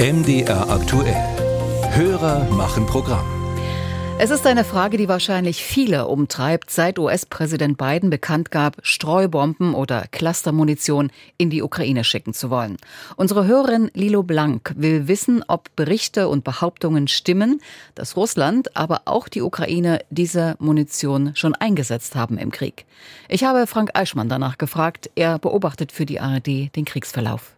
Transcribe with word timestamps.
MDR 0.00 0.70
aktuell. 0.70 1.14
Hörer 1.90 2.48
machen 2.48 2.86
Programm. 2.86 3.26
Es 4.18 4.30
ist 4.30 4.46
eine 4.46 4.64
Frage, 4.64 4.96
die 4.96 5.08
wahrscheinlich 5.08 5.62
viele 5.62 6.06
umtreibt, 6.06 6.70
seit 6.70 6.98
US-Präsident 6.98 7.76
Biden 7.76 8.08
bekannt 8.08 8.50
gab, 8.50 8.78
Streubomben 8.80 9.74
oder 9.74 10.06
Clustermunition 10.10 11.10
in 11.36 11.50
die 11.50 11.62
Ukraine 11.62 12.02
schicken 12.02 12.32
zu 12.32 12.48
wollen. 12.48 12.78
Unsere 13.16 13.46
Hörerin 13.46 13.90
Lilo 13.92 14.22
Blank 14.22 14.72
will 14.74 15.06
wissen, 15.06 15.44
ob 15.48 15.76
Berichte 15.76 16.30
und 16.30 16.44
Behauptungen 16.44 17.06
stimmen, 17.06 17.60
dass 17.94 18.16
Russland, 18.16 18.74
aber 18.78 19.02
auch 19.04 19.28
die 19.28 19.42
Ukraine 19.42 19.98
diese 20.08 20.56
Munition 20.60 21.32
schon 21.34 21.54
eingesetzt 21.54 22.16
haben 22.16 22.38
im 22.38 22.50
Krieg. 22.50 22.86
Ich 23.28 23.44
habe 23.44 23.66
Frank 23.66 23.90
Eichmann 23.92 24.30
danach 24.30 24.56
gefragt. 24.56 25.10
Er 25.14 25.38
beobachtet 25.38 25.92
für 25.92 26.06
die 26.06 26.20
ARD 26.20 26.74
den 26.74 26.86
Kriegsverlauf. 26.86 27.54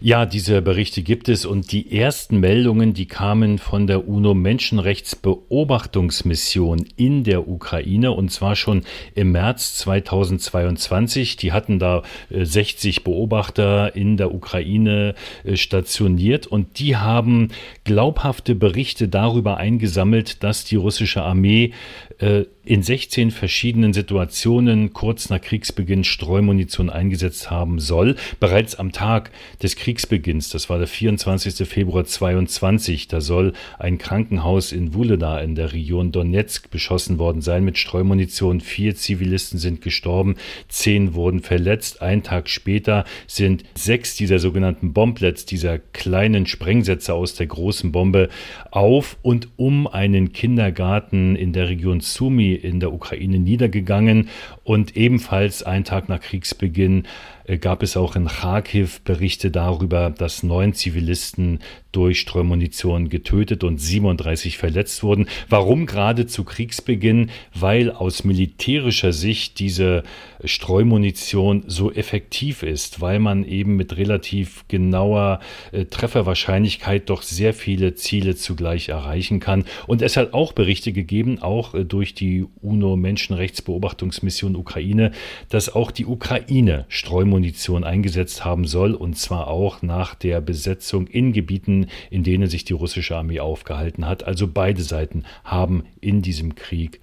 Ja, 0.00 0.26
diese 0.26 0.60
Berichte 0.62 1.02
gibt 1.02 1.28
es 1.28 1.44
und 1.46 1.72
die 1.72 1.96
ersten 1.96 2.40
Meldungen, 2.40 2.94
die 2.94 3.06
kamen 3.06 3.58
von 3.58 3.86
der 3.86 4.08
UNO-Menschenrechtsbeobachtungsmission 4.08 6.86
in 6.96 7.22
der 7.24 7.48
Ukraine 7.48 8.12
und 8.12 8.30
zwar 8.30 8.56
schon 8.56 8.84
im 9.14 9.32
März 9.32 9.76
2022. 9.76 11.36
Die 11.36 11.52
hatten 11.52 11.78
da 11.78 12.02
60 12.30 12.96
äh, 12.96 13.00
Beobachter 13.00 13.94
in 13.96 14.16
der 14.16 14.32
Ukraine 14.34 15.14
äh, 15.44 15.56
stationiert 15.56 16.46
und 16.46 16.78
die 16.78 16.96
haben 16.96 17.48
glaubhafte 17.84 18.54
Berichte 18.54 19.08
darüber 19.08 19.56
eingesammelt, 19.56 20.42
dass 20.42 20.64
die 20.64 20.76
russische 20.76 21.22
Armee 21.22 21.72
äh, 22.18 22.44
in 22.64 22.82
16 22.82 23.32
verschiedenen 23.32 23.92
Situationen 23.92 24.92
kurz 24.92 25.30
nach 25.30 25.40
Kriegsbeginn 25.40 26.04
Streumunition 26.04 26.90
eingesetzt 26.90 27.50
haben 27.50 27.80
soll. 27.80 28.14
Bereits 28.38 28.76
am 28.76 28.92
Tag 28.92 29.32
des 29.62 29.74
Kriegsbeginns, 29.74 30.48
das 30.48 30.70
war 30.70 30.78
der 30.78 30.86
24. 30.86 31.68
Februar 31.68 32.04
22, 32.04 33.08
da 33.08 33.20
soll 33.20 33.52
ein 33.80 33.98
Krankenhaus 33.98 34.70
in 34.70 34.94
Wuleda 34.94 35.40
in 35.40 35.56
der 35.56 35.72
Region 35.72 36.12
Donetsk 36.12 36.70
beschossen 36.70 37.18
worden 37.18 37.42
sein 37.42 37.64
mit 37.64 37.78
Streumunition. 37.78 38.60
Vier 38.60 38.94
Zivilisten 38.94 39.58
sind 39.58 39.80
gestorben, 39.80 40.36
zehn 40.68 41.14
wurden 41.14 41.40
verletzt. 41.40 42.00
Ein 42.00 42.22
Tag 42.22 42.48
später 42.48 43.04
sind 43.26 43.64
sechs 43.74 44.14
dieser 44.14 44.38
sogenannten 44.38 44.92
Bomblets, 44.92 45.46
dieser 45.46 45.80
kleinen 45.80 46.46
Sprengsätze 46.46 47.12
aus 47.12 47.34
der 47.34 47.46
großen 47.46 47.90
Bombe, 47.90 48.28
auf 48.70 49.16
und 49.22 49.48
um 49.56 49.88
einen 49.88 50.32
Kindergarten 50.32 51.34
in 51.34 51.52
der 51.52 51.68
Region 51.68 52.00
Sumi 52.00 52.51
in 52.54 52.80
der 52.80 52.92
Ukraine 52.92 53.38
niedergegangen 53.38 54.28
und 54.64 54.96
ebenfalls 54.96 55.62
einen 55.62 55.84
Tag 55.84 56.08
nach 56.08 56.20
Kriegsbeginn 56.20 57.06
äh, 57.44 57.58
gab 57.58 57.82
es 57.82 57.96
auch 57.96 58.16
in 58.16 58.26
Kharkiv 58.26 59.00
Berichte 59.02 59.50
darüber, 59.50 60.10
dass 60.10 60.42
neun 60.42 60.74
Zivilisten 60.74 61.60
durch 61.92 62.20
Streumunition 62.20 63.10
getötet 63.10 63.64
und 63.64 63.78
37 63.78 64.56
verletzt 64.56 65.02
wurden. 65.02 65.26
Warum 65.48 65.86
gerade 65.86 66.26
zu 66.26 66.44
Kriegsbeginn? 66.44 67.30
Weil 67.54 67.90
aus 67.90 68.24
militärischer 68.24 69.12
Sicht 69.12 69.58
diese 69.58 70.02
Streumunition 70.42 71.64
so 71.66 71.92
effektiv 71.92 72.62
ist, 72.62 73.00
weil 73.00 73.18
man 73.18 73.44
eben 73.44 73.76
mit 73.76 73.96
relativ 73.96 74.64
genauer 74.68 75.40
äh, 75.72 75.84
Trefferwahrscheinlichkeit 75.84 77.10
doch 77.10 77.22
sehr 77.22 77.52
viele 77.52 77.94
Ziele 77.94 78.36
zugleich 78.36 78.88
erreichen 78.88 79.38
kann. 79.38 79.64
Und 79.86 80.00
es 80.00 80.16
hat 80.16 80.32
auch 80.32 80.52
Berichte 80.52 80.92
gegeben, 80.92 81.40
auch 81.42 81.74
äh, 81.74 81.84
durch 81.84 82.14
die 82.14 82.41
UNO-Menschenrechtsbeobachtungsmission 82.60 84.56
Ukraine, 84.56 85.12
dass 85.48 85.74
auch 85.74 85.90
die 85.90 86.06
Ukraine 86.06 86.84
Streumunition 86.88 87.84
eingesetzt 87.84 88.44
haben 88.44 88.66
soll, 88.66 88.94
und 88.94 89.18
zwar 89.18 89.48
auch 89.48 89.82
nach 89.82 90.14
der 90.14 90.40
Besetzung 90.40 91.06
in 91.06 91.32
Gebieten, 91.32 91.86
in 92.10 92.22
denen 92.22 92.48
sich 92.48 92.64
die 92.64 92.72
russische 92.72 93.16
Armee 93.16 93.40
aufgehalten 93.40 94.06
hat. 94.06 94.24
Also 94.24 94.48
beide 94.48 94.82
Seiten 94.82 95.24
haben 95.44 95.84
in 96.00 96.22
diesem 96.22 96.54
Krieg 96.54 97.00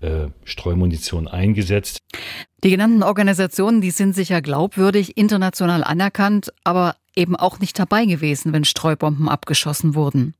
äh, 0.00 0.28
Streumunition 0.44 1.28
eingesetzt. 1.28 1.98
Die 2.62 2.70
genannten 2.70 3.02
Organisationen, 3.02 3.80
die 3.80 3.90
sind 3.90 4.14
sicher 4.14 4.42
glaubwürdig, 4.42 5.16
international 5.16 5.84
anerkannt, 5.84 6.52
aber 6.62 6.96
eben 7.16 7.36
auch 7.36 7.58
nicht 7.60 7.78
dabei 7.78 8.04
gewesen, 8.04 8.52
wenn 8.52 8.64
Streubomben 8.64 9.28
abgeschossen 9.28 9.94
wurden. 9.94 10.34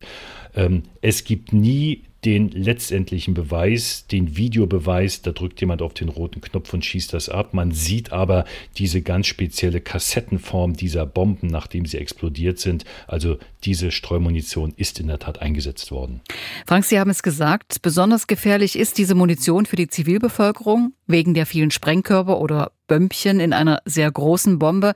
Ähm, 0.55 0.83
es 1.01 1.25
gibt 1.25 1.53
nie 1.53 2.03
den 2.25 2.51
letztendlichen 2.51 3.35
Beweis, 3.35 4.07
den 4.07 4.37
Videobeweis, 4.37 5.23
da 5.23 5.33
drückt 5.33 5.61
jemand 5.61 5.83
auf 5.83 5.95
den 5.95 6.09
roten 6.09 6.41
Knopf 6.41 6.73
und 6.73 6.85
schießt 6.85 7.13
das 7.13 7.29
ab. 7.29 7.53
Man 7.53 7.73
sieht 7.73 8.13
aber 8.13 8.45
diese 8.79 9.03
ganz 9.03 9.27
spezielle 9.27 9.81
Kassettenform 9.81 10.75
dieser 10.75 11.07
Bomben, 11.07 11.49
nachdem 11.49 11.87
sie 11.87 11.99
explodiert 11.99 12.59
sind. 12.59 12.85
Also 13.07 13.39
diese 13.65 13.91
Streumunition 13.91 14.73
ist 14.77 15.01
in 15.01 15.09
der 15.09 15.19
Tat 15.19 15.41
eingesetzt 15.41 15.91
worden. 15.91 16.21
Frank, 16.67 16.85
Sie 16.85 16.99
haben 16.99 17.11
es 17.11 17.23
gesagt, 17.23 17.83
besonders 17.83 18.27
gefährlich 18.27 18.79
ist 18.79 18.99
diese 18.99 19.15
Munition 19.15 19.67
für 19.67 19.77
die 19.77 19.89
Zivilbevölkerung 19.89 20.93
wegen 21.07 21.35
der 21.35 21.47
vielen 21.47 21.71
Sprengkörper 21.71 22.39
oder 22.39 22.73
Bömpchen 22.87 23.41
in 23.41 23.53
einer 23.53 23.81
sehr 23.85 24.11
großen 24.11 24.59
Bombe. 24.59 24.95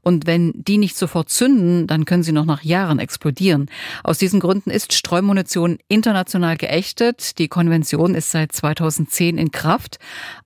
Und 0.00 0.26
wenn 0.26 0.52
die 0.54 0.78
nicht 0.78 0.96
sofort 0.96 1.30
zünden, 1.30 1.86
dann 1.86 2.04
können 2.04 2.22
sie 2.22 2.32
noch 2.32 2.44
nach 2.44 2.62
Jahren 2.62 2.98
explodieren. 2.98 3.70
Aus 4.04 4.18
diesen 4.18 4.40
Gründen 4.40 4.70
ist 4.70 4.92
Streumunition 4.92 5.78
international 5.88 6.56
geächtet. 6.56 7.38
Die 7.38 7.48
Konvention 7.48 8.14
ist 8.14 8.30
seit 8.30 8.52
2010 8.52 9.38
in 9.38 9.50
Kraft, 9.50 9.98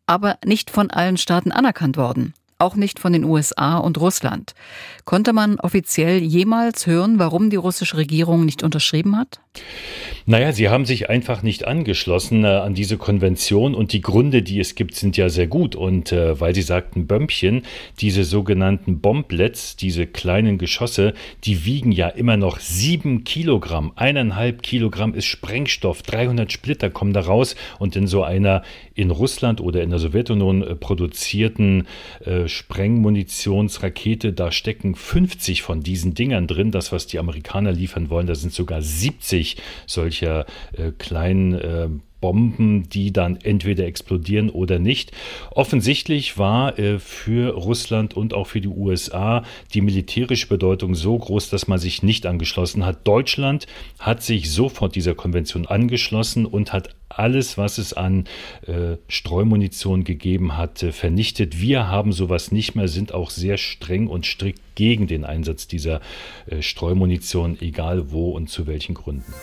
aber 0.06 0.38
nicht 0.44 0.70
von 0.70 0.90
allen 0.90 1.16
Staaten 1.16 1.52
anerkannt 1.52 1.96
worden 1.96 2.34
auch 2.60 2.76
nicht 2.76 2.98
von 2.98 3.12
den 3.12 3.24
USA 3.24 3.78
und 3.78 3.98
Russland. 3.98 4.52
Konnte 5.04 5.32
man 5.32 5.58
offiziell 5.58 6.18
jemals 6.18 6.86
hören, 6.86 7.18
warum 7.18 7.50
die 7.50 7.56
russische 7.56 7.96
Regierung 7.96 8.44
nicht 8.44 8.62
unterschrieben 8.62 9.16
hat? 9.16 9.40
Naja, 10.26 10.52
sie 10.52 10.68
haben 10.68 10.84
sich 10.84 11.10
einfach 11.10 11.42
nicht 11.42 11.66
angeschlossen 11.66 12.44
äh, 12.44 12.48
an 12.48 12.74
diese 12.74 12.98
Konvention 12.98 13.74
und 13.74 13.92
die 13.92 14.00
Gründe, 14.00 14.42
die 14.42 14.60
es 14.60 14.74
gibt, 14.74 14.94
sind 14.94 15.16
ja 15.16 15.28
sehr 15.28 15.46
gut. 15.46 15.74
Und 15.74 16.12
äh, 16.12 16.38
weil 16.40 16.54
Sie 16.54 16.62
sagten 16.62 17.06
Bömpchen, 17.06 17.62
diese 18.00 18.24
sogenannten 18.24 19.00
Bomblets, 19.00 19.76
diese 19.76 20.06
kleinen 20.06 20.58
Geschosse, 20.58 21.14
die 21.44 21.64
wiegen 21.64 21.90
ja 21.90 22.08
immer 22.08 22.36
noch 22.36 22.60
sieben 22.60 23.24
Kilogramm. 23.24 23.92
Eineinhalb 23.96 24.62
Kilogramm 24.62 25.14
ist 25.14 25.24
Sprengstoff, 25.24 26.02
300 26.02 26.52
Splitter 26.52 26.90
kommen 26.90 27.12
da 27.12 27.22
raus 27.22 27.56
und 27.78 27.96
in 27.96 28.06
so 28.06 28.22
einer 28.22 28.62
in 28.94 29.10
Russland 29.10 29.60
oder 29.60 29.82
in 29.82 29.90
der 29.90 29.98
Sowjetunion 29.98 30.62
äh, 30.62 30.74
produzierten 30.76 31.88
äh, 32.24 32.46
Sprengmunitionsrakete, 32.46 34.32
da 34.32 34.52
stecken 34.52 34.94
50 34.94 35.62
von 35.62 35.80
diesen 35.82 36.14
Dingern 36.14 36.46
drin. 36.46 36.70
Das, 36.70 36.92
was 36.92 37.06
die 37.06 37.18
Amerikaner 37.18 37.72
liefern 37.72 38.10
wollen, 38.10 38.26
da 38.26 38.34
sind 38.34 38.52
sogar 38.52 38.82
70 38.82 39.39
solcher 39.86 40.46
äh, 40.72 40.92
kleinen 40.92 41.54
äh, 41.54 41.88
Bomben, 42.20 42.88
die 42.88 43.12
dann 43.12 43.36
entweder 43.36 43.86
explodieren 43.86 44.50
oder 44.50 44.78
nicht. 44.78 45.12
Offensichtlich 45.50 46.38
war 46.38 46.78
äh, 46.78 46.98
für 46.98 47.54
Russland 47.54 48.14
und 48.14 48.34
auch 48.34 48.46
für 48.46 48.60
die 48.60 48.68
USA 48.68 49.44
die 49.74 49.80
militärische 49.80 50.46
Bedeutung 50.46 50.94
so 50.94 51.16
groß, 51.18 51.50
dass 51.50 51.68
man 51.68 51.78
sich 51.78 52.02
nicht 52.02 52.26
angeschlossen 52.26 52.84
hat. 52.84 53.06
Deutschland 53.06 53.66
hat 53.98 54.22
sich 54.22 54.50
sofort 54.50 54.94
dieser 54.94 55.14
Konvention 55.14 55.66
angeschlossen 55.66 56.46
und 56.46 56.72
hat 56.72 56.94
alles, 57.08 57.58
was 57.58 57.78
es 57.78 57.92
an 57.92 58.24
äh, 58.66 58.96
Streumunition 59.08 60.04
gegeben 60.04 60.56
hat, 60.56 60.82
äh, 60.82 60.92
vernichtet. 60.92 61.60
Wir 61.60 61.88
haben 61.88 62.12
sowas 62.12 62.52
nicht 62.52 62.74
mehr, 62.74 62.88
sind 62.88 63.12
auch 63.12 63.30
sehr 63.30 63.56
streng 63.56 64.06
und 64.06 64.26
strikt 64.26 64.60
gegen 64.76 65.06
den 65.06 65.24
Einsatz 65.24 65.66
dieser 65.66 66.00
äh, 66.46 66.62
Streumunition, 66.62 67.58
egal 67.60 68.12
wo 68.12 68.30
und 68.30 68.48
zu 68.48 68.66
welchen 68.66 68.94
Gründen. 68.94 69.34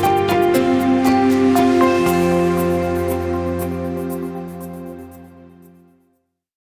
Musik 0.00 0.71